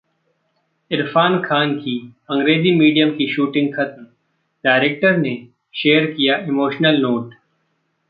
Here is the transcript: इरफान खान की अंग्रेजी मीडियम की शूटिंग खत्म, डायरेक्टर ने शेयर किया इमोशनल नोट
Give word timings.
इरफान 0.91 1.39
खान 1.41 1.75
की 1.75 2.13
अंग्रेजी 2.29 2.71
मीडियम 2.75 3.11
की 3.11 3.27
शूटिंग 3.33 3.73
खत्म, 3.73 4.05
डायरेक्टर 4.63 5.17
ने 5.17 5.35
शेयर 5.75 6.05
किया 6.11 6.37
इमोशनल 6.37 7.01
नोट 7.01 7.33